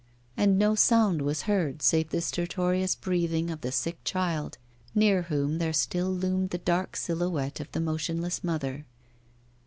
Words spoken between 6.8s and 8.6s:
silhouette of the motionless